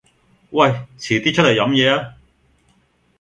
[0.49, 2.15] 喂，遲啲出嚟飲嘢啊